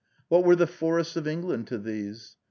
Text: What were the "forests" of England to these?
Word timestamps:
What 0.29 0.43
were 0.43 0.55
the 0.55 0.65
"forests" 0.65 1.15
of 1.15 1.27
England 1.27 1.67
to 1.67 1.77
these? 1.77 2.35